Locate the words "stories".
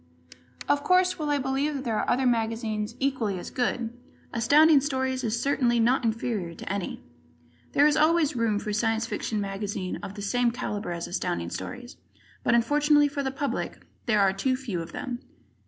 4.81-5.23, 11.51-11.97